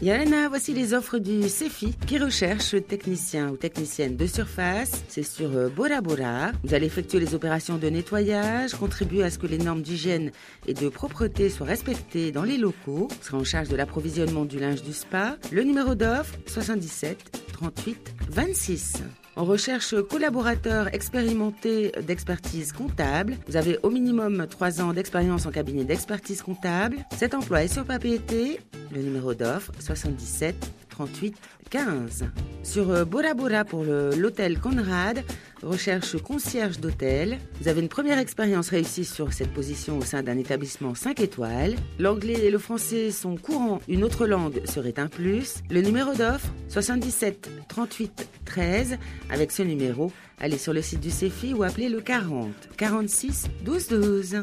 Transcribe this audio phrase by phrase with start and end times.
[0.00, 5.02] Yana, voici les offres du CEFI qui recherche technicien ou technicienne de surface.
[5.08, 6.52] C'est sur euh, Bora Bora.
[6.62, 10.30] Vous allez effectuer les opérations de nettoyage, contribuer à ce que les normes d'hygiène
[10.68, 13.08] et de propreté soient respectées dans les locaux.
[13.10, 15.36] Vous serez en charge de l'approvisionnement du linge du spa.
[15.50, 19.02] Le numéro d'offre 77 38 26.
[19.34, 23.36] On recherche collaborateur expérimenté d'expertise comptable.
[23.48, 26.98] Vous avez au minimum 3 ans d'expérience en cabinet d'expertise comptable.
[27.16, 28.20] Cet emploi est sur papier
[28.92, 30.54] Le numéro d'offre 77
[30.88, 31.36] 38
[31.70, 32.24] 15.
[32.62, 35.22] Sur euh, Bora Bora pour l'hôtel Conrad,
[35.62, 37.38] recherche concierge d'hôtel.
[37.60, 41.76] Vous avez une première expérience réussie sur cette position au sein d'un établissement 5 étoiles.
[41.98, 45.56] L'anglais et le français sont courants, une autre langue serait un plus.
[45.70, 48.98] Le numéro d'offre 77 38 13.
[49.30, 50.10] Avec ce numéro,
[50.40, 54.42] allez sur le site du CEFI ou appelez le 40 46 12 12.